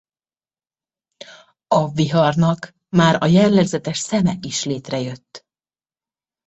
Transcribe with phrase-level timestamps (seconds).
[1.67, 5.45] A viharnak már a jellegzetes szeme is létrejött.